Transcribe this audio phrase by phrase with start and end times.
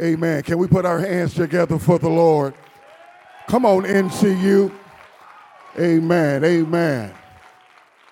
[0.00, 0.42] Amen.
[0.44, 2.54] Can we put our hands together for the Lord?
[3.48, 4.72] Come on, NCU.
[5.78, 6.44] Amen.
[6.44, 7.14] Amen.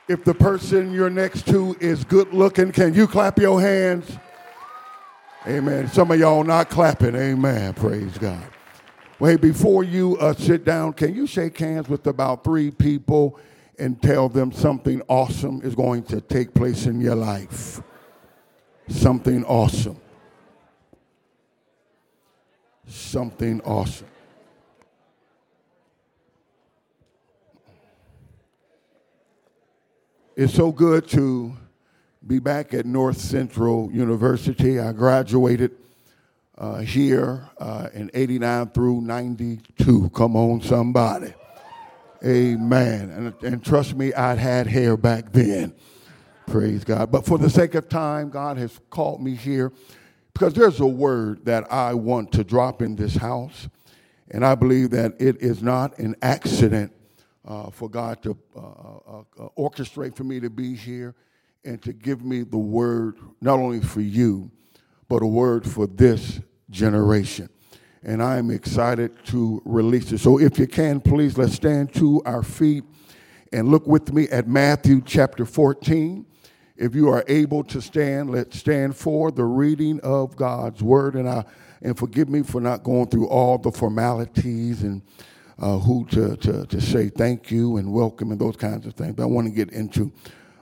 [0.09, 4.19] If the person you're next to is good looking, can you clap your hands?
[5.47, 5.89] Amen.
[5.89, 7.15] Some of y'all not clapping.
[7.15, 7.75] Amen.
[7.75, 8.43] Praise God.
[9.19, 13.39] Well, hey, before you uh, sit down, can you shake hands with about three people
[13.79, 17.81] and tell them something awesome is going to take place in your life?
[18.89, 20.01] Something awesome.
[22.87, 24.07] Something awesome.
[30.37, 31.57] It's so good to
[32.27, 34.79] be back at North Central University.
[34.79, 35.73] I graduated
[36.59, 40.11] uh, here uh, in 89 through 92.
[40.11, 41.33] Come on, somebody.
[42.25, 43.11] Amen.
[43.11, 45.75] And, and trust me, I'd had hair back then.
[46.47, 47.11] Praise God.
[47.11, 49.73] But for the sake of time, God has called me here
[50.37, 53.71] because there's a word that I want to drop in this house.
[54.31, 56.93] And I believe that it is not an accident
[57.47, 61.15] uh, for God to uh, uh, uh, orchestrate for me to be here
[61.65, 64.51] and to give me the word, not only for you,
[65.09, 67.49] but a word for this generation.
[68.03, 70.19] And I am excited to release it.
[70.19, 72.85] So if you can, please let's stand to our feet
[73.55, 76.27] and look with me at Matthew chapter 14.
[76.77, 81.15] If you are able to stand, let's stand for the reading of God's word.
[81.15, 81.45] And I
[81.83, 85.03] and forgive me for not going through all the formalities and
[85.59, 89.15] uh, who to, to, to say thank you and welcome and those kinds of things.
[89.15, 90.13] But I want to get into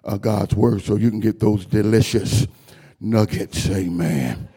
[0.04, 2.46] uh, God's word so you can get those delicious
[3.00, 3.68] nuggets.
[3.70, 4.48] Amen.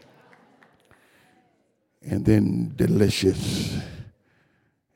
[2.01, 3.77] And then delicious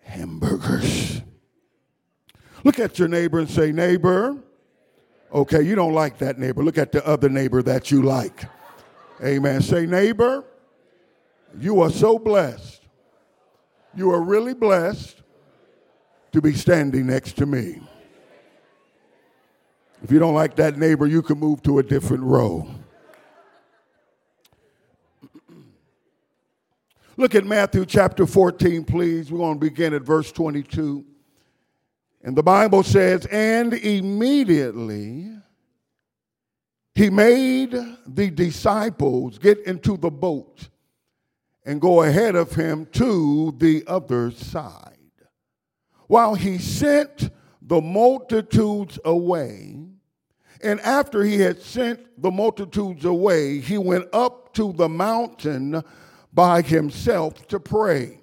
[0.03, 1.21] hamburgers.
[2.63, 4.37] Look at your neighbor and say, Neighbor.
[5.33, 6.63] Okay, you don't like that neighbor.
[6.63, 8.45] Look at the other neighbor that you like.
[9.23, 9.61] Amen.
[9.61, 10.43] Say, Neighbor,
[11.57, 12.81] you are so blessed.
[13.95, 15.21] You are really blessed
[16.33, 17.81] to be standing next to me.
[20.03, 22.67] If you don't like that neighbor, you can move to a different row.
[27.17, 29.31] Look at Matthew chapter 14, please.
[29.31, 31.05] We're going to begin at verse 22.
[32.23, 35.31] And the Bible says, And immediately
[36.93, 40.69] he made the disciples get into the boat
[41.65, 44.91] and go ahead of him to the other side
[46.07, 47.29] while he sent
[47.61, 49.77] the multitudes away.
[50.63, 55.81] And after he had sent the multitudes away, he went up to the mountain
[56.33, 58.20] by himself to pray.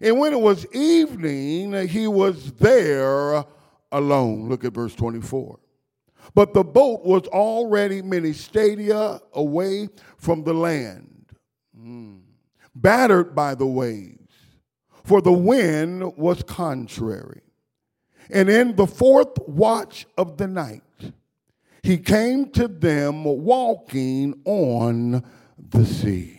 [0.00, 3.44] And when it was evening, he was there
[3.90, 4.48] alone.
[4.48, 5.58] Look at verse 24.
[6.34, 9.88] But the boat was already many stadia away
[10.18, 11.26] from the land,
[11.78, 12.20] mm.
[12.74, 14.18] battered by the waves
[15.08, 17.40] for the wind was contrary.
[18.30, 20.82] And in the fourth watch of the night,
[21.82, 25.24] he came to them walking on
[25.56, 26.37] the sea.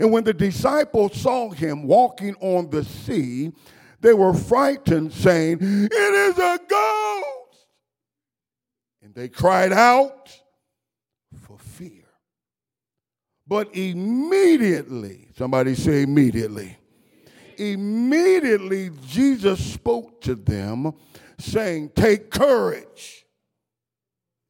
[0.00, 3.52] And when the disciples saw him walking on the sea,
[4.00, 7.66] they were frightened, saying, It is a ghost!
[9.02, 10.30] And they cried out
[11.42, 12.04] for fear.
[13.46, 16.76] But immediately, somebody say immediately,
[17.56, 20.92] immediately Jesus spoke to them,
[21.38, 23.24] saying, Take courage.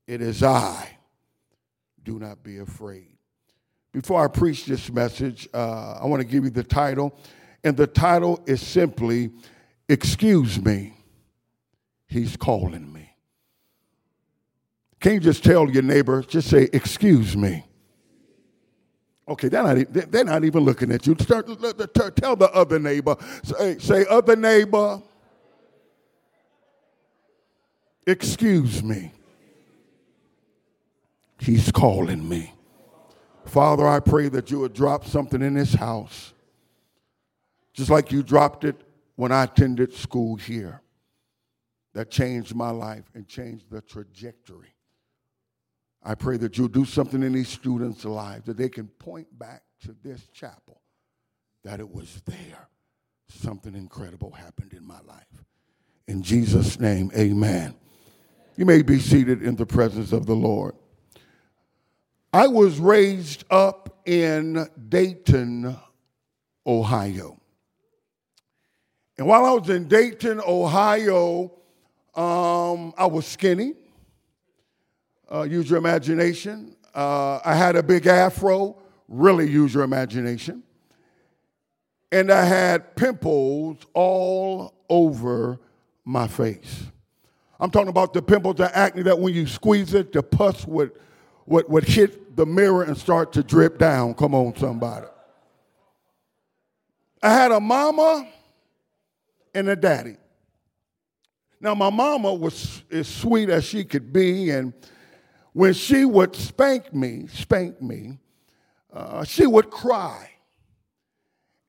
[0.06, 0.98] It is I.
[2.02, 3.15] Do not be afraid.
[3.96, 7.18] Before I preach this message, uh, I want to give you the title.
[7.64, 9.30] And the title is simply,
[9.88, 10.92] Excuse Me,
[12.06, 13.10] He's Calling Me.
[15.00, 17.64] Can you just tell your neighbor, just say, Excuse me?
[19.26, 21.14] Okay, they're not, they're not even looking at you.
[21.14, 25.00] Tell the other neighbor, say, say, other neighbor,
[28.06, 29.12] excuse me.
[31.38, 32.52] He's calling me.
[33.46, 36.34] Father, I pray that you would drop something in this house,
[37.72, 38.76] just like you dropped it
[39.16, 40.82] when I attended school here,
[41.94, 44.76] that changed my life and changed the trajectory
[46.06, 49.62] I pray that you'll do something in these students' lives that they can point back
[49.80, 50.80] to this chapel,
[51.64, 52.68] that it was there.
[53.28, 55.44] Something incredible happened in my life.
[56.06, 57.74] In Jesus' name, amen.
[58.54, 60.76] You may be seated in the presence of the Lord.
[62.36, 65.74] I was raised up in Dayton,
[66.66, 67.40] Ohio.
[69.16, 71.50] And while I was in Dayton, Ohio,
[72.14, 73.72] um, I was skinny
[75.32, 76.76] uh, use your imagination.
[76.94, 78.76] Uh, I had a big afro
[79.08, 80.62] really use your imagination.
[82.12, 85.58] And I had pimples all over
[86.04, 86.84] my face.
[87.58, 90.92] I'm talking about the pimples, the acne that when you squeeze it, the pus would,
[91.46, 94.14] would, would hit the mirror and start to drip down.
[94.14, 95.06] Come on, somebody.
[97.22, 98.28] I had a mama
[99.54, 100.18] and a daddy.
[101.60, 104.74] Now, my mama was as sweet as she could be, and
[105.54, 108.18] when she would spank me, spank me,
[108.92, 110.30] uh, she would cry.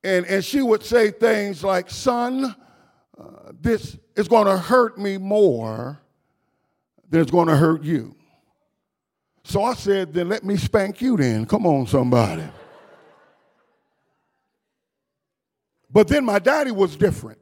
[0.04, 2.54] And, and she would say things like, Son,
[3.18, 3.24] uh,
[3.60, 6.00] this is going to hurt me more
[7.10, 8.17] than it's going to hurt you.
[9.47, 11.45] So I said, Then let me spank you then.
[11.45, 12.44] Come on, somebody.
[15.89, 17.39] But then my daddy was different.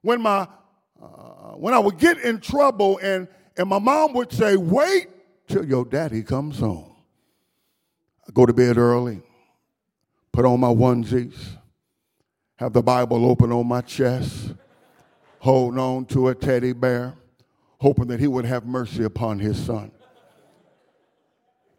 [0.00, 0.48] When my
[1.00, 3.28] uh, when I would get in trouble and
[3.58, 5.08] and my mom would say, Wait
[5.46, 6.96] till your daddy comes home.
[8.26, 9.20] I go to bed early,
[10.32, 11.36] put on my onesies,
[12.56, 14.54] have the Bible open on my chest,
[15.40, 17.12] holding on to a teddy bear,
[17.80, 19.92] hoping that he would have mercy upon his son.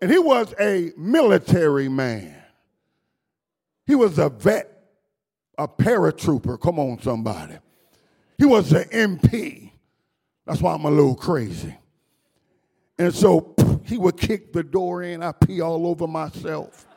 [0.01, 2.35] And he was a military man.
[3.85, 4.67] He was a vet,
[5.57, 6.59] a paratrooper.
[6.59, 7.57] Come on, somebody.
[8.37, 9.71] He was an MP.
[10.45, 11.77] That's why I'm a little crazy.
[12.97, 15.21] And so he would kick the door in.
[15.21, 16.87] I pee all over myself.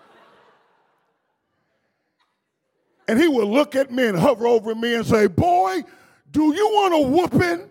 [3.06, 5.82] And he would look at me and hover over me and say, Boy,
[6.30, 7.68] do you want a whooping?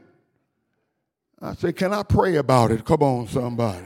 [1.41, 2.85] I said, Can I pray about it?
[2.85, 3.85] Come on, somebody.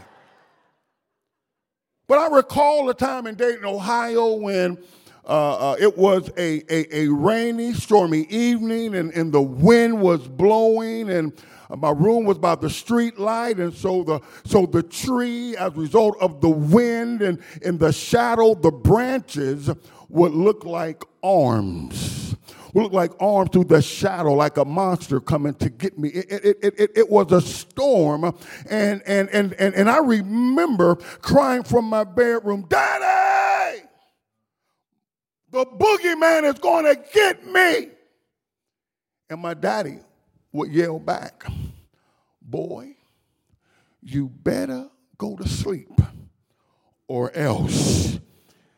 [2.07, 4.77] But I recall a time in Dayton, Ohio, when
[5.25, 10.25] uh, uh, it was a, a, a, rainy, stormy evening, and, and the wind was
[10.25, 11.33] blowing, and
[11.77, 15.79] my room was by the street light, and so the so the tree, as a
[15.81, 19.69] result of the wind and in the shadow, the branches
[20.07, 22.37] would look like arms.
[22.77, 26.09] Would look like arms through the shadow, like a monster coming to get me.
[26.09, 28.23] It, it, it, it, it was a storm,
[28.69, 33.81] and, and, and, and, and I remember crying from my bedroom, Daddy!
[35.49, 37.89] The boogeyman is going to get me.
[39.31, 39.97] And my daddy
[40.51, 41.47] would yell back,
[42.43, 42.95] Boy,
[44.03, 44.87] you better
[45.17, 45.99] go to sleep
[47.07, 48.19] or else.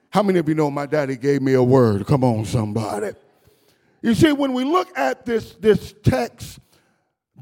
[0.09, 2.07] How many of you know my daddy gave me a word?
[2.07, 3.11] Come on, somebody.
[4.01, 6.59] You see, when we look at this, this text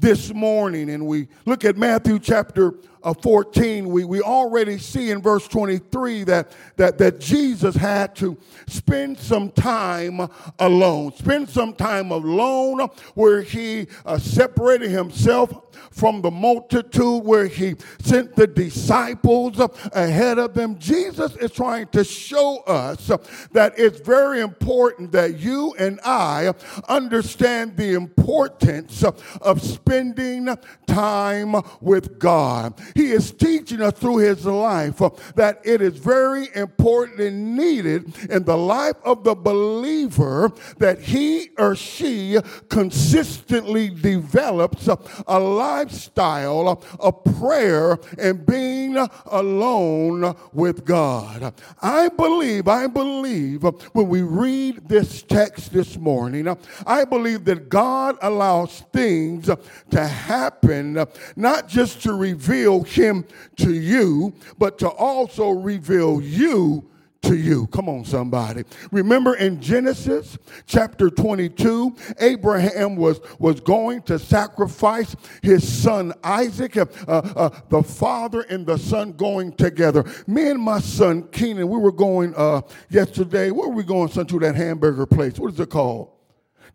[0.00, 5.22] this morning and we look at Matthew chapter uh, 14, we, we already see in
[5.22, 10.28] verse 23 that, that, that Jesus had to spend some time
[10.58, 17.74] alone, spend some time alone where he uh, separated himself from the multitude, where he
[18.00, 19.60] sent the disciples
[19.92, 20.78] ahead of them.
[20.78, 23.10] Jesus is trying to show us
[23.52, 26.52] that it's very important that you and I
[26.88, 30.48] understand the importance of spending
[30.86, 32.80] time with God.
[32.94, 34.98] He is teaching us through his life
[35.34, 41.50] that it is very important and needed in the life of the believer that he
[41.58, 42.38] or she
[42.68, 44.88] consistently develops
[45.26, 45.38] a
[45.68, 51.52] lifestyle of prayer and being alone with God.
[51.82, 56.48] I believe, I believe when we read this text this morning,
[56.86, 59.50] I believe that God allows things
[59.90, 61.04] to happen
[61.36, 63.24] not just to reveal him
[63.56, 66.88] to you, but to also reveal you
[67.22, 67.66] to you.
[67.68, 68.64] Come on, somebody.
[68.90, 76.86] Remember in Genesis chapter 22, Abraham was, was going to sacrifice his son Isaac, uh,
[77.06, 80.04] uh, the father and the son going together.
[80.26, 83.50] Me and my son Keenan, we were going uh, yesterday.
[83.50, 85.38] Where were we going, son, to that hamburger place?
[85.38, 86.17] What is it called?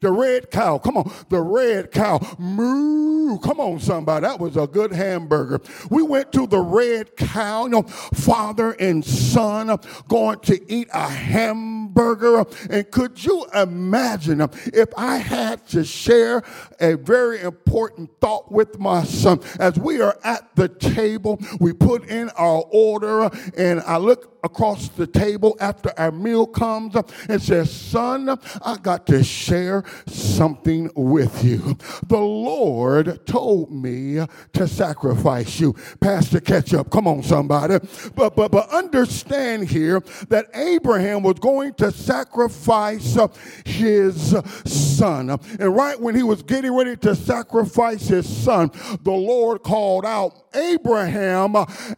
[0.04, 0.78] The red cow.
[0.80, 1.12] Come on.
[1.30, 2.20] The red cow.
[2.38, 3.40] Moo.
[3.40, 4.26] Come on, somebody.
[4.26, 5.62] That was a good hamburger.
[5.90, 9.74] We went to the red cow, you know, father and son
[10.10, 12.46] going to eat a hamburger.
[12.70, 16.44] And could you imagine if I had to share
[16.82, 19.40] a very important thought with my son?
[19.58, 24.90] As we are at the table, we put in our order, and I look across
[24.90, 26.96] the table after our meal comes
[27.30, 31.78] and says, Son, I got to share something with you.
[32.08, 35.74] The Lord told me to sacrifice you.
[36.00, 37.80] Pastor Ketchup, come on, somebody.
[38.16, 43.18] But, but, but understand here that Abraham was going to sacrifice
[43.66, 44.36] his
[44.66, 45.30] son.
[45.60, 48.72] And right when he was getting ready to sacrifice his son,
[49.02, 51.56] the Lord called out Abraham,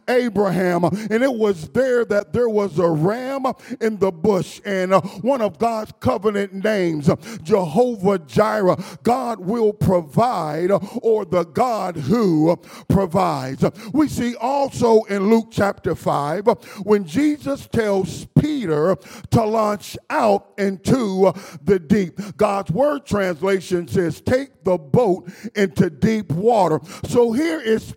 [0.08, 0.84] Abraham.
[0.84, 3.46] And it was there that there was a ram
[3.80, 7.10] in the bush and one of God's covenant names,
[7.42, 8.82] Jehovah Jireh.
[9.02, 10.70] God will provide
[11.02, 12.56] or the God who
[12.88, 13.64] provides.
[13.92, 16.46] We see also in Luke chapter 5
[16.84, 18.96] when Jesus tells Peter
[19.30, 21.32] to launch out into
[21.62, 22.18] the deep.
[22.36, 26.80] God's word translation says, Take the boat into deep water.
[27.04, 27.92] So here is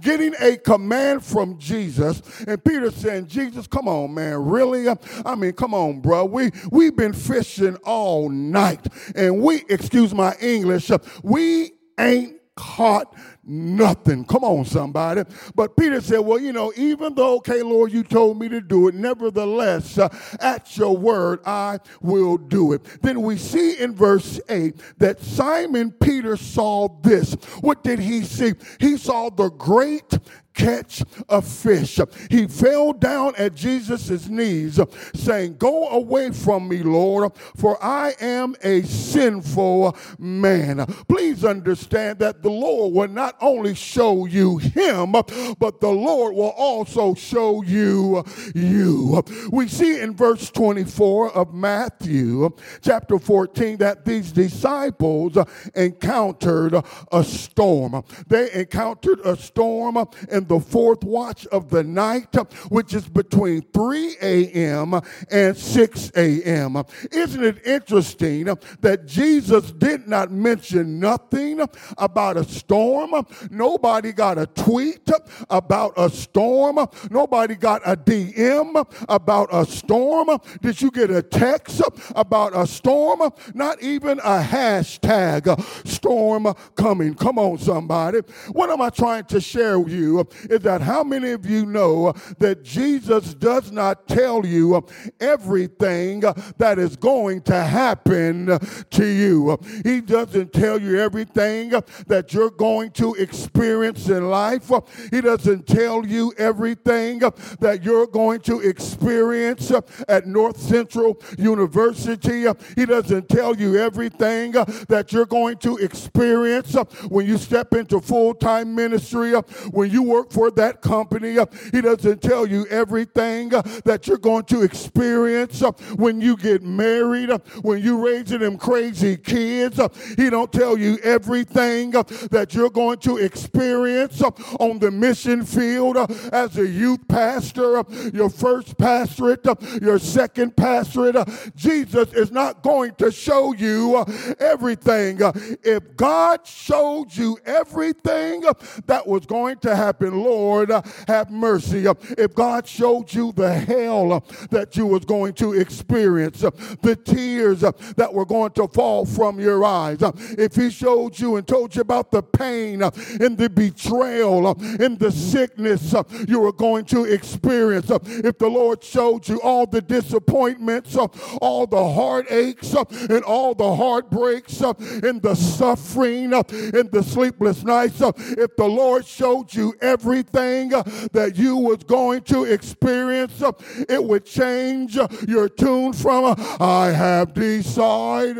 [0.00, 4.88] Getting a command from Jesus, and Peter saying, Jesus, come on, man, really?
[5.24, 6.24] I mean, come on, bro.
[6.24, 10.90] We we've been fishing all night, and we, excuse my English,
[11.22, 13.14] we ain't caught
[13.50, 14.24] nothing.
[14.24, 15.24] Come on, somebody.
[15.54, 18.88] But Peter said, Well, you know, even though, okay, Lord, you told me to do
[18.88, 20.08] it, nevertheless, uh,
[20.40, 22.84] at your word, I will do it.
[23.02, 27.34] Then we see in verse 8 that Simon Peter saw this.
[27.60, 28.52] What did he see?
[28.78, 30.18] He saw the great
[30.54, 31.98] catch a fish.
[32.30, 34.80] He fell down at Jesus' knees,
[35.14, 40.86] saying, Go away from me, Lord, for I am a sinful man.
[41.08, 46.54] Please understand that the Lord will not only show you him, but the Lord will
[46.56, 49.22] also show you you.
[49.50, 52.50] We see in verse 24 of Matthew
[52.82, 55.36] chapter 14 that these disciples
[55.74, 56.74] encountered
[57.12, 58.02] a storm.
[58.28, 59.96] They encountered a storm
[60.30, 62.34] in the fourth watch of the night,
[62.68, 65.00] which is between 3 a.m.
[65.30, 66.82] and 6 a.m.
[67.12, 68.44] Isn't it interesting
[68.80, 71.60] that Jesus did not mention nothing
[71.98, 73.26] about a storm?
[73.50, 75.08] Nobody got a tweet
[75.48, 76.86] about a storm.
[77.10, 80.38] Nobody got a DM about a storm.
[80.60, 81.82] Did you get a text
[82.14, 83.30] about a storm?
[83.54, 87.14] Not even a hashtag storm coming.
[87.14, 88.20] Come on, somebody.
[88.52, 90.26] What am I trying to share with you?
[90.48, 94.84] is that how many of you know that Jesus does not tell you
[95.20, 96.20] everything
[96.58, 98.58] that is going to happen
[98.90, 99.58] to you?
[99.84, 101.70] He doesn't tell you everything
[102.06, 104.70] that you're going to experience in life.
[105.10, 107.20] He doesn't tell you everything
[107.60, 109.72] that you're going to experience
[110.08, 112.46] at North Central University.
[112.76, 116.74] He doesn't tell you everything that you're going to experience
[117.08, 119.32] when you step into full time ministry,
[119.70, 121.36] when you work for that company.
[121.72, 125.60] He doesn't tell you everything that you're going to experience
[125.96, 127.30] when you get married,
[127.62, 129.80] when you're raising them crazy kids.
[130.16, 135.96] He don't tell you everything that you're going to experience uh, on the mission field
[135.96, 139.46] uh, as a youth pastor, uh, your first pastorate,
[139.80, 141.16] your second pastorate.
[141.54, 144.04] Jesus is not going to show you
[144.38, 145.18] everything.
[145.62, 148.44] If God showed you everything
[148.86, 150.70] that was going to happen, Lord,
[151.06, 151.86] have mercy.
[152.18, 158.10] If God showed you the hell that you was going to experience, the tears that
[158.12, 159.98] were going to fall from your eyes,
[160.38, 164.54] if he showed you and told you about the pain Uh, and the betrayal uh,
[164.80, 169.66] in the sickness uh, you were going to experience, if the Lord showed you all
[169.66, 170.96] the disappointments,
[171.40, 172.74] all the heartaches
[173.08, 179.54] and all the heartbreaks and the suffering and the sleepless nights, if the Lord showed
[179.54, 183.42] you everything that you was going to experience,
[183.88, 188.36] it would change your tune from I have decided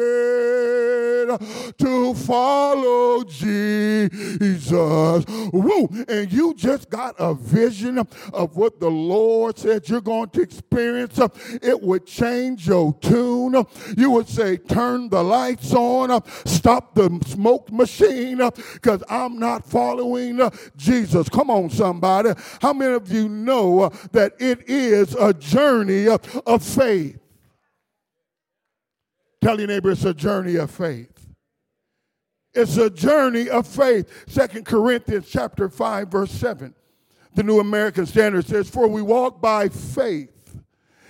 [1.79, 4.40] to follow Jesus.
[4.41, 5.89] Woo!
[6.09, 11.21] And you just got a vision of what the Lord said you're going to experience.
[11.63, 13.55] It would change your tune.
[13.97, 18.41] You would say, turn the lights on, stop the smoke machine,
[18.75, 20.41] because I'm not following
[20.77, 21.29] Jesus.
[21.29, 22.31] Come on, somebody.
[22.63, 27.19] How many of you know that it is a journey of faith?
[29.43, 31.30] Tell your neighbor it's a journey of faith.
[32.55, 34.25] It's a journey of faith.
[34.29, 36.75] Second Corinthians chapter 5, verse 7.
[37.35, 40.57] The New American Standard says, For we walk by faith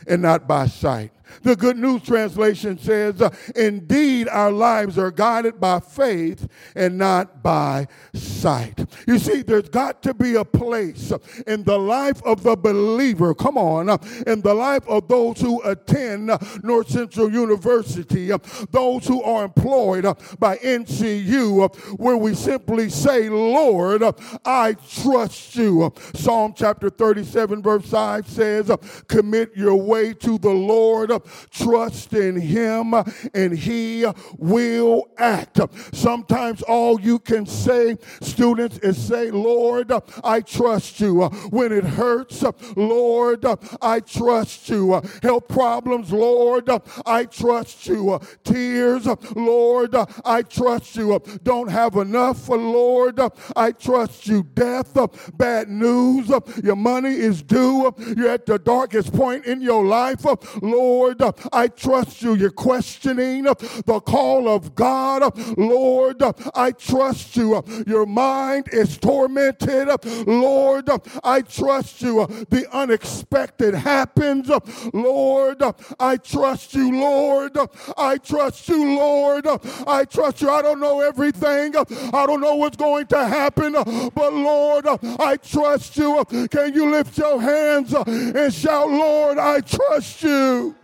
[0.07, 1.13] and not by sight.
[1.43, 7.43] The Good News Translation says, uh, Indeed, our lives are guided by faith and not
[7.43, 8.87] by sight.
[9.07, 13.35] You see, there's got to be a place uh, in the life of the believer,
[13.35, 18.39] come on, uh, in the life of those who attend uh, North Central University, uh,
[18.71, 24.03] those who are employed uh, by NCU, where we simply say, Lord,
[24.45, 25.93] I trust you.
[26.15, 28.71] Psalm chapter 37, verse 5 says,
[29.09, 31.11] Commit your way to the Lord
[31.51, 32.95] trust in Him
[33.35, 34.07] and He
[34.39, 35.61] will act.
[35.93, 41.25] Sometimes all you can say, students, is say, Lord, I trust you.
[41.51, 42.45] When it hurts,
[42.77, 43.45] Lord,
[43.83, 45.01] I trust you.
[45.23, 46.69] Health problems, Lord,
[47.07, 48.21] I trust you.
[48.45, 51.21] Tears, Lord, I trust you.
[51.43, 53.21] Don't have enough, Lord,
[53.57, 54.43] I trust you.
[54.43, 54.97] Death,
[55.37, 56.31] bad news,
[56.63, 57.95] your money is due.
[58.17, 60.25] You're at the darkest point in your life.
[60.63, 61.10] Lord,
[61.53, 62.35] I trust you.
[62.35, 65.33] You're questioning the call of God.
[65.59, 66.23] Lord,
[66.55, 67.63] I trust you.
[67.87, 69.89] Your mind is tormented.
[70.27, 70.89] Lord,
[71.25, 72.27] I trust you.
[72.51, 74.51] The unexpected happens.
[74.93, 75.63] Lord,
[75.99, 77.57] I trust you, Lord.
[77.97, 79.47] I trust you, Lord.
[79.87, 80.51] I trust you.
[80.51, 81.75] I don't know everything.
[81.77, 86.25] I don't know what's going to happen, but Lord, I trust you.
[86.51, 90.75] Can you lift your hands and shout, Lord, I trust you?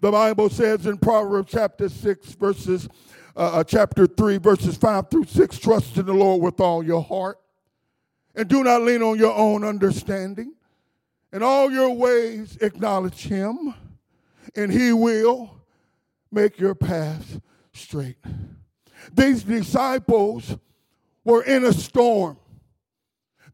[0.00, 2.88] The Bible says in Proverbs chapter 6, verses,
[3.36, 7.02] uh, uh, chapter 3, verses 5 through 6, trust in the Lord with all your
[7.02, 7.38] heart
[8.38, 10.54] and do not lean on your own understanding.
[11.32, 13.74] In all your ways, acknowledge him,
[14.54, 15.60] and he will
[16.30, 17.40] make your path
[17.72, 18.16] straight.
[19.12, 20.56] These disciples
[21.24, 22.38] were in a storm.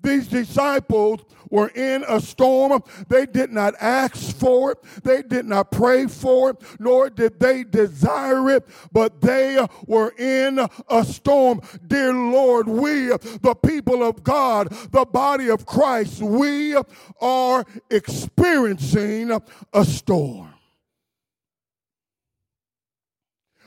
[0.03, 2.83] These disciples were in a storm.
[3.09, 4.79] They did not ask for it.
[5.03, 10.67] They did not pray for it, nor did they desire it, but they were in
[10.89, 11.61] a storm.
[11.87, 16.77] Dear Lord, we, the people of God, the body of Christ, we
[17.21, 19.31] are experiencing
[19.73, 20.55] a storm.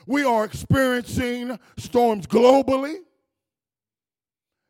[0.06, 2.96] We are experiencing storms globally,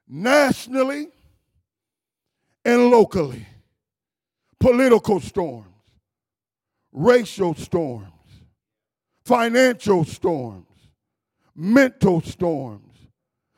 [0.09, 1.11] nationally,
[2.65, 3.47] and locally.
[4.61, 5.67] Political storms,
[6.93, 8.13] racial storms,
[9.25, 10.67] financial storms,
[11.55, 12.95] mental storms,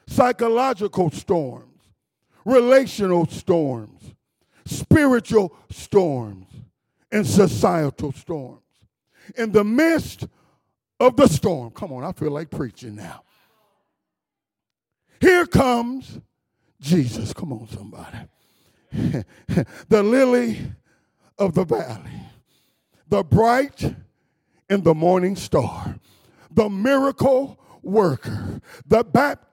[0.07, 1.81] psychological storms,
[2.45, 4.15] relational storms,
[4.67, 6.47] spiritual storms,
[7.11, 8.61] and societal storms.
[9.37, 10.27] In the midst
[10.99, 13.23] of the storm, come on, I feel like preaching now.
[15.21, 16.21] Here comes
[16.81, 17.33] Jesus.
[17.33, 18.19] Come on, somebody.
[19.89, 20.73] the lily
[21.39, 22.23] of the valley,
[23.09, 23.95] the bright
[24.69, 25.99] and the morning star,
[26.51, 29.05] the miracle worker, the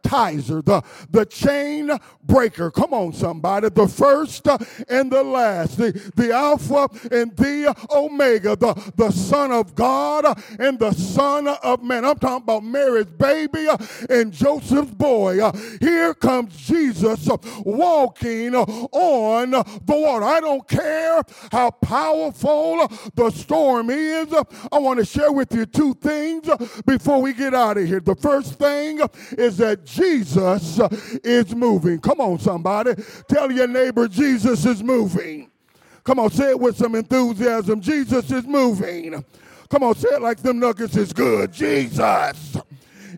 [0.08, 1.92] baptizer, the, the chain
[2.24, 2.72] breaker.
[2.72, 3.70] Come on, somebody.
[3.70, 4.48] The first
[4.90, 10.26] and the last, the, the Alpha and the Omega, the, the Son of God
[10.60, 12.06] and the Son of Man.
[12.06, 13.68] I'm talking about Mary's baby
[14.10, 15.40] and Joseph's boy.
[15.80, 17.28] Here comes Jesus
[17.60, 20.26] walking on the water.
[20.26, 24.34] I don't care how powerful the storm is.
[24.72, 26.50] I want to share with you two things
[26.86, 28.00] before we get out of here.
[28.00, 29.00] The first thing
[29.38, 30.80] is that Jesus
[31.24, 32.00] is moving.
[32.00, 32.94] Come on, somebody.
[33.28, 35.50] Tell your neighbor Jesus is moving.
[36.04, 37.82] Come on, say it with some enthusiasm.
[37.82, 39.26] Jesus is moving.
[39.70, 41.52] Come on, say it like them nuggets is good.
[41.52, 42.58] Jesus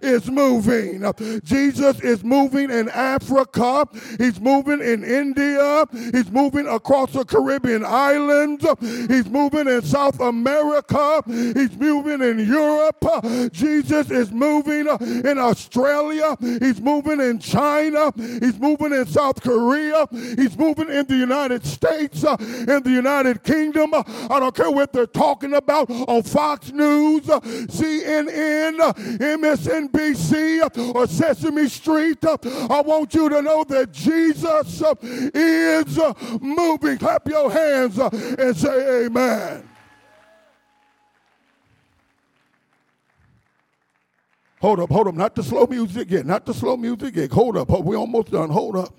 [0.01, 1.03] is moving.
[1.43, 3.87] Jesus is moving in Africa.
[4.17, 5.85] He's moving in India.
[5.91, 8.65] He's moving across the Caribbean islands.
[8.79, 11.23] He's moving in South America.
[11.27, 13.03] He's moving in Europe.
[13.51, 16.35] Jesus is moving in Australia.
[16.39, 18.11] He's moving in China.
[18.15, 20.07] He's moving in South Korea.
[20.11, 23.93] He's moving in the United States, in the United Kingdom.
[23.93, 28.77] I don't care what they're talking about on Fox News, CNN,
[29.17, 29.88] MSNBC.
[29.91, 32.23] NBC or Sesame Street.
[32.23, 36.97] I want you to know that Jesus uh, is uh, moving.
[36.97, 39.67] Clap your hands uh, and say amen.
[44.61, 45.15] Hold up, hold up.
[45.15, 46.25] Not the slow music yet.
[46.25, 47.31] Not the slow music yet.
[47.31, 47.69] Hold up.
[47.69, 48.49] We're almost done.
[48.49, 48.93] Hold up.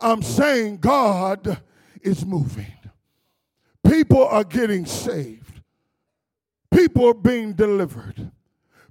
[0.00, 1.62] I'm saying God
[2.02, 2.66] is moving.
[3.86, 5.62] People are getting saved.
[6.70, 8.30] People are being delivered.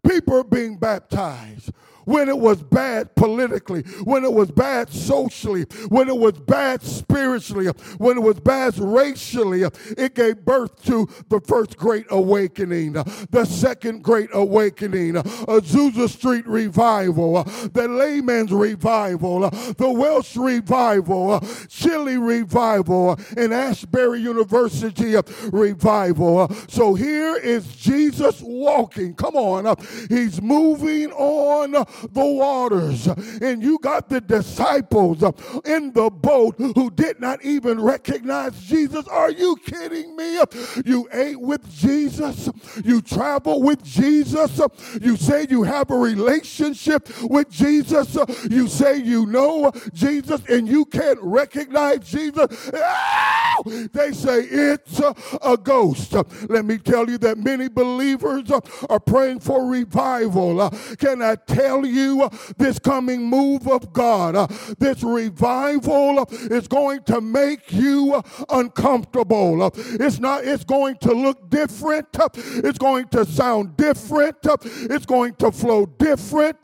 [0.07, 1.71] People are being baptized
[2.05, 7.67] when it was bad politically, when it was bad socially, when it was bad spiritually,
[7.97, 9.63] when it was bad racially,
[9.97, 17.43] it gave birth to the first great awakening, the second great awakening, Azusa Street revival,
[17.43, 21.39] the layman's revival, the Welsh revival,
[21.69, 25.15] Chile revival, and Asbury University
[25.51, 26.49] revival.
[26.67, 29.13] So here is Jesus walking.
[29.15, 29.75] Come on.
[30.09, 35.23] He's moving on the waters, and you got the disciples
[35.65, 39.07] in the boat who did not even recognize Jesus.
[39.07, 40.39] Are you kidding me?
[40.85, 42.49] You ate with Jesus,
[42.83, 44.59] you travel with Jesus,
[45.01, 48.17] you say you have a relationship with Jesus,
[48.49, 52.71] you say you know Jesus, and you can't recognize Jesus.
[53.65, 56.13] They say it's a ghost.
[56.49, 58.51] Let me tell you that many believers
[58.89, 60.69] are praying for revival.
[60.97, 64.47] Can I tell you uh, this coming move of God, uh,
[64.79, 69.71] this revival uh, is going to make you uncomfortable.
[69.75, 72.07] It's not, it's going to look different.
[72.35, 74.37] It's going to sound different.
[74.43, 76.59] It's going to flow different.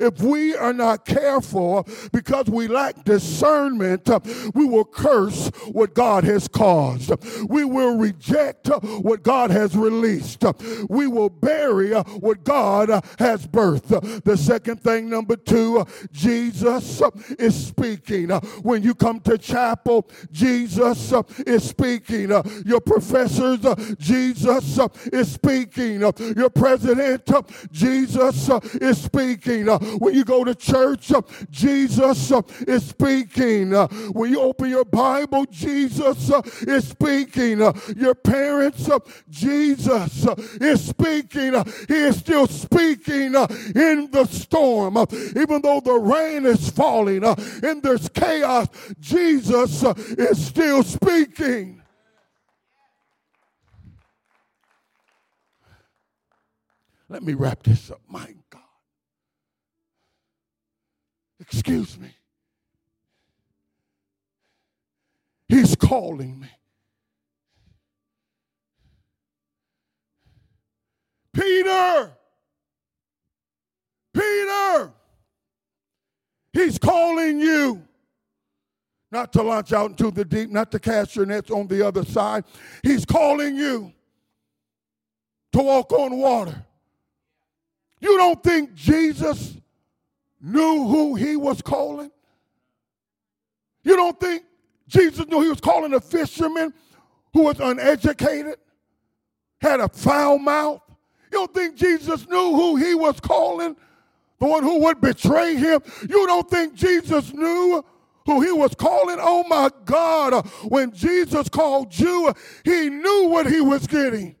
[0.00, 4.08] If we are not careful because we lack discernment,
[4.54, 7.12] we will curse what God has caused.
[7.48, 10.44] We will reject what God has released.
[10.88, 14.24] We will bury what God has birthed.
[14.24, 18.30] The second thing, number two, Jesus uh, is speaking.
[18.30, 22.30] Uh, when you come to chapel, Jesus uh, is speaking.
[22.64, 23.60] Your professors,
[23.98, 24.78] Jesus
[25.12, 26.00] is speaking.
[26.00, 27.28] Your president,
[27.72, 29.66] Jesus is speaking.
[29.66, 31.12] When you go to church,
[31.50, 32.32] Jesus
[32.66, 33.72] is speaking.
[33.72, 36.30] When you open your Bible, Jesus
[36.62, 37.58] is speaking.
[37.96, 38.88] Your parents,
[39.28, 40.26] Jesus
[40.60, 41.54] is speaking.
[41.88, 44.96] He is still speaking in the storm.
[44.96, 48.66] Uh, even though the rain is falling uh, and there's chaos,
[48.98, 51.82] Jesus uh, is still speaking.
[57.08, 58.00] Let me wrap this up.
[58.08, 58.60] My God.
[61.40, 62.14] Excuse me.
[65.48, 66.48] He's calling me.
[71.32, 72.12] Peter!
[76.52, 76.78] He's
[77.38, 77.82] you.
[79.12, 82.04] Not to launch out into the deep, not to cast your nets on the other
[82.04, 82.44] side.
[82.82, 83.92] He's calling you
[85.52, 86.64] to walk on water.
[88.00, 89.56] You don't think Jesus
[90.40, 92.10] knew who he was calling?
[93.82, 94.44] You don't think
[94.86, 96.72] Jesus knew he was calling a fisherman
[97.32, 98.56] who was uneducated,
[99.60, 100.82] had a foul mouth?
[101.32, 103.76] You don't think Jesus knew who he was calling?
[104.40, 105.82] The one who would betray him?
[106.08, 107.84] You don't think Jesus knew
[108.26, 109.18] who he was calling?
[109.20, 110.46] Oh my God.
[110.64, 112.32] When Jesus called you,
[112.64, 114.36] he knew what he was getting.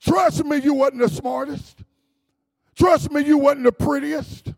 [0.00, 1.82] Trust me, you wasn't the smartest.
[2.74, 4.52] Trust me, you wasn't the prettiest.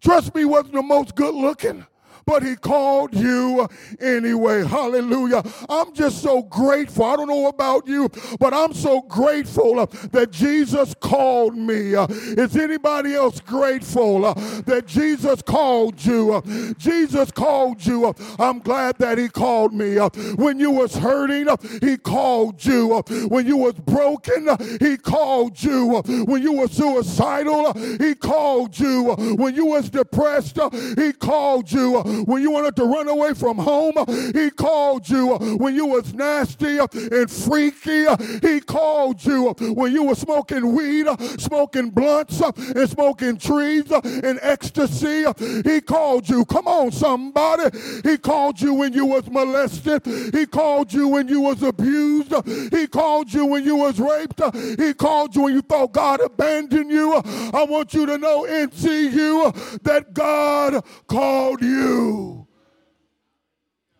[0.00, 1.84] Trust me, wasn't the most good looking
[2.26, 3.68] but he called you
[4.00, 4.64] anyway.
[4.64, 5.42] Hallelujah.
[5.68, 7.04] I'm just so grateful.
[7.04, 8.08] I don't know about you,
[8.40, 11.94] but I'm so grateful uh, that Jesus called me.
[11.94, 12.06] Uh.
[12.10, 14.34] Is anybody else grateful uh,
[14.66, 16.42] that Jesus called you?
[16.78, 18.12] Jesus called you.
[18.38, 19.96] I'm glad that he called me.
[20.34, 21.46] When you was hurting,
[21.80, 23.02] he called you.
[23.28, 24.48] When you was broken,
[24.80, 26.00] he called you.
[26.26, 29.14] When you were suicidal, he called you.
[29.36, 30.58] When you was depressed,
[30.96, 32.15] he called you.
[32.24, 33.94] When you wanted to run away from home,
[34.34, 35.36] he called you.
[35.58, 38.06] When you was nasty and freaky,
[38.42, 39.52] he called you.
[39.74, 41.06] When you were smoking weed,
[41.38, 45.24] smoking blunts, and smoking trees and ecstasy,
[45.64, 46.44] he called you.
[46.44, 47.76] Come on, somebody.
[48.02, 50.04] He called you when you was molested.
[50.34, 52.32] He called you when you was abused.
[52.72, 54.40] He called you when you was raped.
[54.80, 57.14] He called you when you thought God abandoned you.
[57.14, 62.05] I want you to know, NCU, that God called you.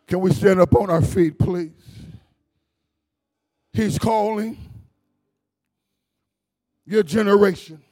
[0.07, 1.73] Can we stand up on our feet, please?
[3.73, 4.57] He's calling
[6.87, 7.83] your generation.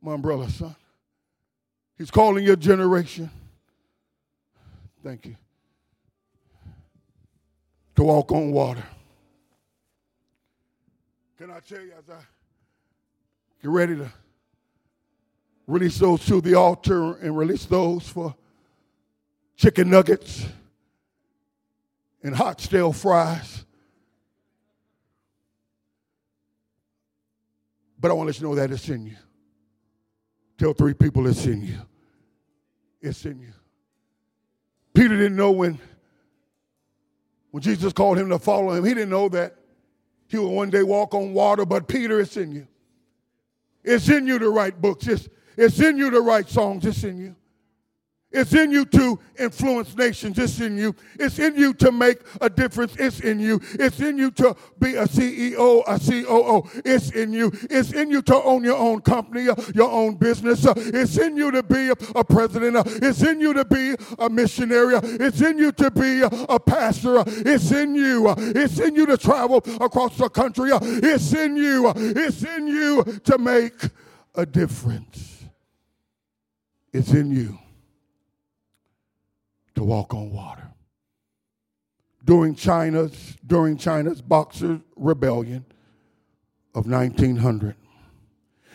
[0.00, 0.74] My umbrella, son.
[1.98, 3.30] He's calling your generation.
[5.04, 5.36] Thank you.
[7.96, 8.84] To walk on water.
[11.38, 12.20] Can I tell you as I
[13.60, 14.10] get ready to
[15.66, 18.34] release those to the altar and release those for
[19.56, 20.46] chicken nuggets
[22.22, 23.64] and hot stale fries.
[27.98, 29.16] But I want to let you know that it's in you.
[30.58, 31.78] Tell three people it's in you.
[33.00, 33.52] It's in you.
[34.94, 35.78] Peter didn't know when,
[37.50, 39.56] when Jesus called him to follow him, he didn't know that
[40.28, 42.66] he would one day walk on water, but Peter, it's in you.
[43.84, 45.06] It's in you to write books.
[45.06, 46.86] It's, it's in you to write songs.
[46.86, 47.36] It's in you.
[48.32, 50.38] It's in you to influence nations.
[50.38, 50.94] It's in you.
[51.18, 52.96] It's in you to make a difference.
[52.96, 53.60] It's in you.
[53.74, 56.82] It's in you to be a CEO, a COO.
[56.84, 57.52] It's in you.
[57.70, 60.66] It's in you to own your own company, uh, your own business.
[60.66, 62.76] Uh, it's in you to be a president.
[62.76, 64.94] Uh, it's in you to be a missionary.
[65.02, 67.22] It's in you to be a pastor.
[67.26, 68.34] It's in you.
[68.38, 70.70] It's in you to travel across the country.
[70.72, 71.92] It's in you.
[71.96, 73.74] It's in you to make
[74.34, 75.44] a difference.
[76.92, 77.58] It's in you
[79.74, 80.68] to walk on water.
[82.24, 85.64] During China's, during China's Boxer Rebellion
[86.74, 87.74] of 1900,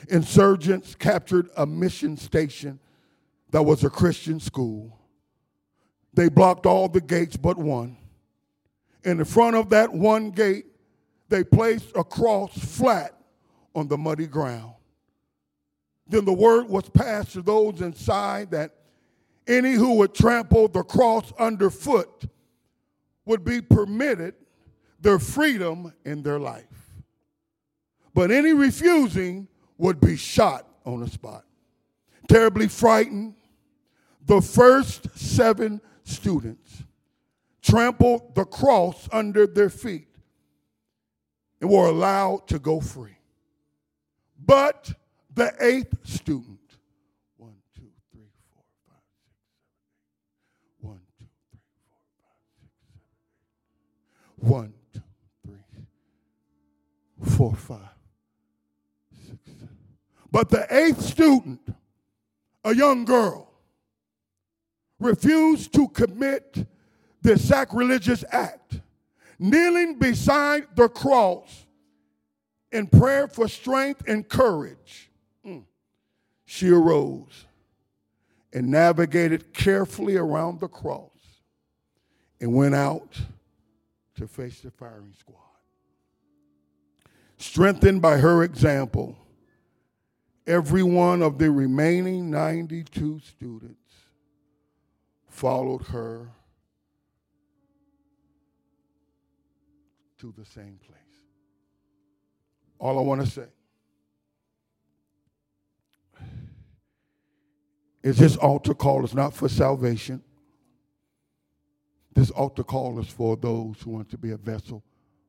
[0.10, 2.80] insurgents captured a mission station
[3.52, 4.98] that was a Christian school.
[6.14, 7.98] They blocked all the gates but one.
[9.04, 10.66] In the front of that one gate,
[11.30, 13.14] they placed a cross flat
[13.76, 14.74] on the muddy ground.
[16.08, 18.77] Then the word was passed to those inside that
[19.48, 22.26] any who would trample the cross underfoot
[23.26, 24.36] would be permitted
[25.00, 26.66] their freedom in their life.
[28.14, 31.46] But any refusing would be shot on the spot.
[32.28, 33.36] Terribly frightened,
[34.26, 36.84] the first seven students
[37.62, 40.08] trampled the cross under their feet
[41.62, 43.18] and were allowed to go free.
[44.44, 44.92] But
[45.34, 46.57] the eighth student
[54.38, 55.02] One, two,
[55.45, 55.86] three,
[57.36, 57.80] four, five,
[59.26, 59.69] six, seven.
[60.32, 61.62] But the eighth student,
[62.63, 63.52] a young girl,
[65.00, 66.67] refused to commit
[67.21, 68.80] the sacrilegious act,
[69.39, 71.65] kneeling beside the cross
[72.71, 75.10] in prayer for strength and courage.
[75.45, 75.63] Mm.
[76.45, 77.45] She arose
[78.54, 81.12] and navigated carefully around the cross
[82.39, 83.19] and went out
[84.18, 85.38] to face the firing squad.
[87.38, 89.18] Strengthened by her example,
[90.46, 93.94] every one of the remaining 92 students
[95.28, 96.30] followed her
[100.20, 100.98] to the same place.
[102.80, 103.48] All I want to say
[108.02, 110.24] is this altar call is not for salvation.
[112.18, 114.84] This altar call is for those who want to be a vessel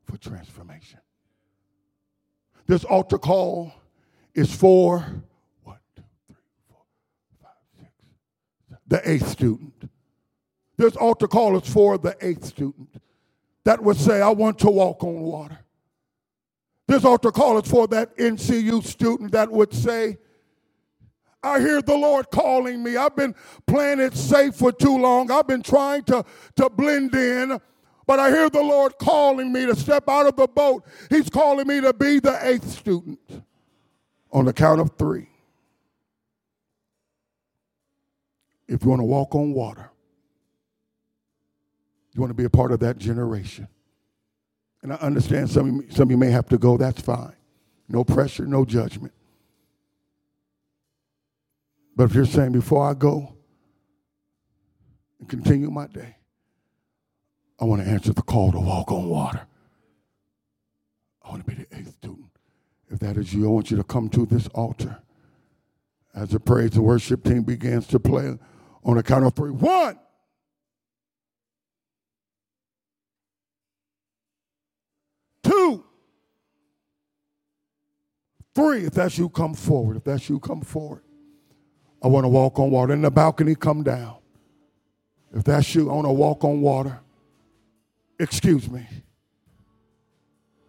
[0.06, 1.00] for transformation.
[2.66, 3.74] This altar call
[4.34, 5.00] is for
[5.64, 6.80] one, two, three, four,
[7.42, 7.90] five, six,
[8.70, 9.90] seven, the eighth student.
[10.78, 12.88] This altar call is for the eighth student
[13.64, 15.58] that would say, I want to walk on water.
[16.86, 20.16] This altar call is for that NCU student that would say,
[21.42, 22.96] I hear the Lord calling me.
[22.96, 23.34] I've been
[23.66, 25.30] playing it safe for too long.
[25.30, 26.24] I've been trying to,
[26.56, 27.60] to blend in,
[28.06, 30.84] but I hear the Lord calling me to step out of the boat.
[31.10, 33.20] He's calling me to be the eighth student
[34.32, 35.28] on the count of three.
[38.66, 39.90] If you want to walk on water,
[42.12, 43.68] you want to be a part of that generation.
[44.82, 47.34] And I understand some some of you may have to go, that's fine.
[47.88, 49.12] No pressure, no judgment.
[51.98, 53.34] But if you're saying, before I go
[55.18, 56.14] and continue my day,
[57.60, 59.48] I want to answer the call to walk on water.
[61.24, 62.30] I want to be the eighth student.
[62.88, 65.02] If that is you, I want you to come to this altar
[66.14, 68.38] as the praise and worship team begins to play
[68.84, 69.50] on a count of three.
[69.50, 69.98] One.
[75.42, 75.84] Two.
[78.54, 78.84] Three.
[78.84, 79.96] If that's you, come forward.
[79.96, 81.02] If that's you, come forward.
[82.02, 82.92] I want to walk on water.
[82.92, 84.16] In the balcony, come down.
[85.34, 87.00] If that's you, I want to walk on water.
[88.18, 88.86] Excuse me.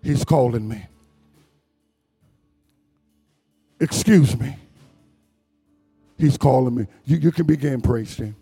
[0.02, 0.86] He's calling me.
[3.80, 4.56] Excuse me.
[6.18, 6.88] He's calling me.
[7.06, 8.36] You, you can begin, praise him.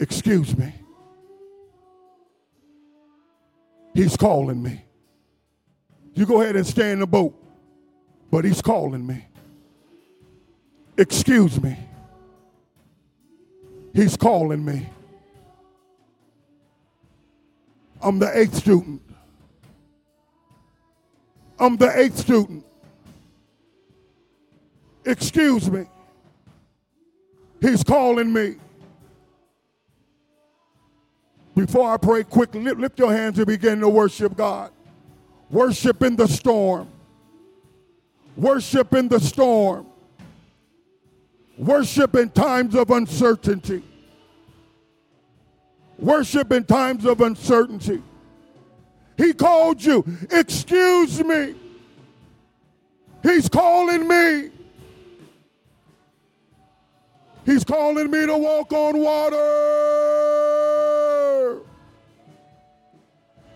[0.00, 0.72] Excuse me.
[3.92, 4.84] He's calling me.
[6.14, 7.34] You go ahead and stay in the boat,
[8.30, 9.26] but he's calling me.
[10.96, 11.76] Excuse me.
[13.94, 14.88] He's calling me.
[18.02, 19.00] I'm the eighth student.
[21.58, 22.66] I'm the eighth student.
[25.06, 25.86] Excuse me.
[27.60, 28.56] He's calling me.
[31.54, 34.72] Before I pray quickly, lift your hands and begin to worship God.
[35.50, 36.88] Worship in the storm.
[38.36, 39.86] Worship in the storm.
[41.56, 43.82] Worship in times of uncertainty.
[45.98, 48.02] Worship in times of uncertainty.
[49.16, 50.04] He called you.
[50.30, 51.54] Excuse me.
[53.22, 54.50] He's calling me.
[57.46, 59.40] He's calling me to walk on water.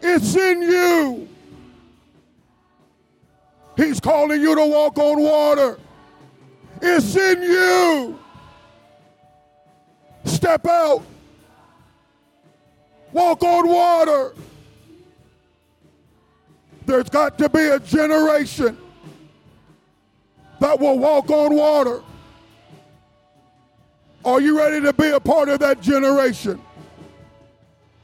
[0.00, 1.28] It's in you.
[3.76, 5.78] He's calling you to walk on water.
[6.80, 8.18] It's in you.
[10.24, 11.02] Step out.
[13.12, 14.34] Walk on water.
[16.86, 18.78] There's got to be a generation
[20.60, 22.02] that will walk on water.
[24.24, 26.60] Are you ready to be a part of that generation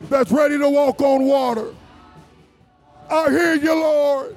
[0.03, 1.75] that's ready to walk on water?
[3.11, 4.37] I hear you, Lord.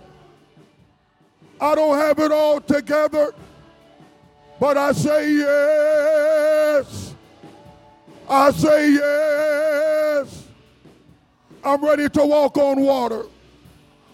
[1.59, 3.33] I don't have it all together,
[4.59, 7.15] but I say yes.
[8.29, 10.47] I say yes.
[11.63, 13.23] I'm ready to walk on water.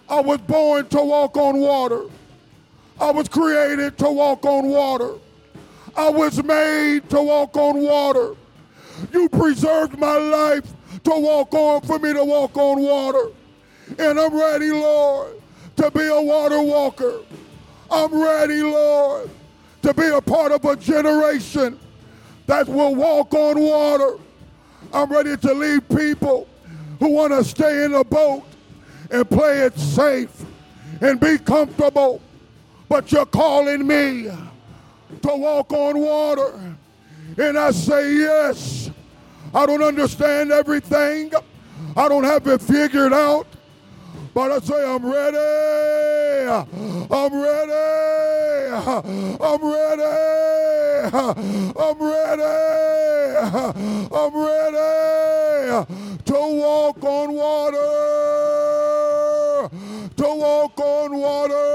[0.08, 2.02] I was born to walk on water.
[3.00, 5.14] I was created to walk on water.
[5.96, 8.34] I was made to walk on water.
[9.12, 10.72] You preserved my life
[11.04, 13.30] to walk on, for me to walk on water.
[13.98, 15.40] And I'm ready, Lord,
[15.76, 17.20] to be a water walker.
[17.90, 19.30] I'm ready, Lord,
[19.84, 21.78] to be a part of a generation
[22.46, 24.16] that will walk on water.
[24.94, 26.48] I'm ready to lead people
[27.00, 28.44] who want to stay in a boat
[29.10, 30.42] and play it safe
[31.02, 32.22] and be comfortable.
[32.88, 34.30] But you're calling me
[35.20, 36.76] to walk on water.
[37.36, 38.90] And I say, yes.
[39.54, 41.30] I don't understand everything.
[41.94, 43.46] I don't have it figured out.
[44.34, 45.38] But I say, I'm ready.
[47.08, 47.72] I'm ready.
[49.40, 50.02] I'm ready.
[51.78, 52.42] I'm ready.
[54.12, 54.94] I'm ready
[56.24, 57.78] to walk on water.
[60.16, 61.73] To walk on water.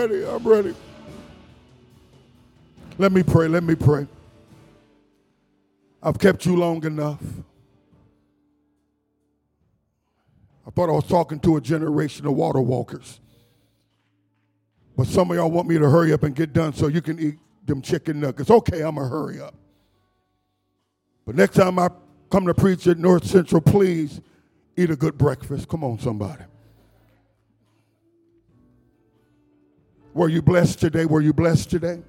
[0.00, 0.24] Ready.
[0.26, 0.74] I'm ready.
[2.96, 3.48] Let me pray.
[3.48, 4.06] Let me pray.
[6.02, 7.22] I've kept you long enough.
[10.66, 13.20] I thought I was talking to a generation of water walkers.
[14.96, 17.18] But some of y'all want me to hurry up and get done so you can
[17.18, 18.50] eat them chicken nuggets.
[18.50, 19.54] Okay, I'm going to hurry up.
[21.26, 21.88] But next time I
[22.30, 24.20] come to preach at North Central, please
[24.76, 25.68] eat a good breakfast.
[25.68, 26.44] Come on, somebody.
[30.12, 31.06] Were you blessed today?
[31.06, 32.02] Were you blessed today?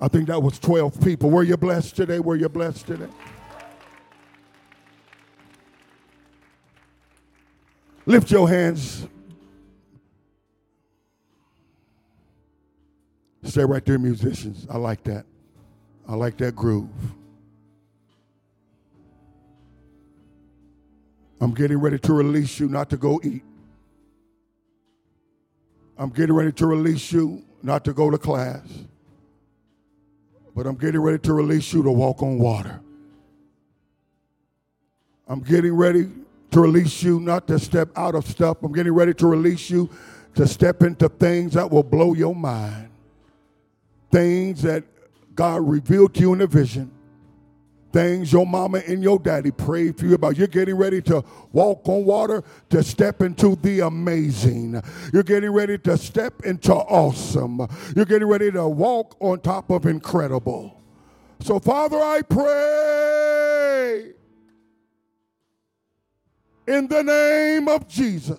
[0.00, 1.30] I think that was 12 people.
[1.30, 2.18] Were you blessed today?
[2.20, 3.08] Were you blessed today?
[8.06, 9.06] Lift your hands.
[13.44, 14.66] Stay right there, musicians.
[14.70, 15.26] I like that.
[16.08, 16.88] I like that groove.
[21.40, 23.42] I'm getting ready to release you not to go eat.
[25.96, 28.66] I'm getting ready to release you not to go to class.
[30.54, 32.80] But I'm getting ready to release you to walk on water.
[35.28, 36.08] I'm getting ready
[36.50, 38.58] to release you not to step out of stuff.
[38.62, 39.88] I'm getting ready to release you
[40.34, 42.90] to step into things that will blow your mind.
[44.10, 44.84] Things that
[45.34, 46.90] God revealed to you in a vision.
[47.92, 50.36] Things your mama and your daddy prayed for you about.
[50.36, 54.80] You're getting ready to walk on water, to step into the amazing.
[55.12, 57.66] You're getting ready to step into awesome.
[57.96, 60.80] You're getting ready to walk on top of incredible.
[61.40, 64.12] So, Father, I pray
[66.68, 68.38] in the name of Jesus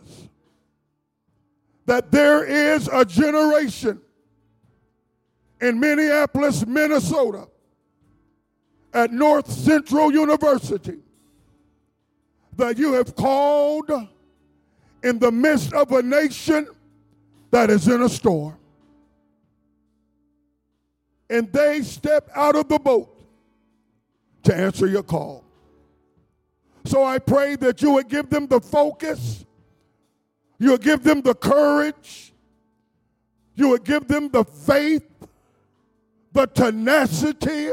[1.87, 3.99] that there is a generation
[5.59, 7.47] in Minneapolis, Minnesota,
[8.93, 10.99] at North Central University
[12.57, 13.89] that you have called
[15.03, 16.67] in the midst of a nation
[17.49, 18.57] that is in a storm.
[21.29, 23.09] And they step out of the boat
[24.43, 25.43] to answer your call.
[26.83, 29.45] So I pray that you would give them the focus,
[30.59, 32.33] you would give them the courage,
[33.55, 35.07] you would give them the faith,
[36.33, 37.69] the tenacity,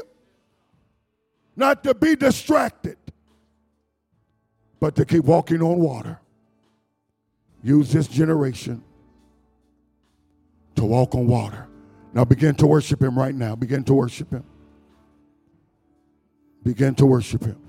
[1.59, 2.97] not to be distracted,
[4.81, 6.21] but to keep walking on water.
[7.63, 8.83] Use this generation
[10.77, 11.67] to walk on water.
[12.15, 13.57] Now begin to worship Him right now.
[13.57, 14.45] Begin to worship Him.
[16.63, 17.68] Begin to worship him.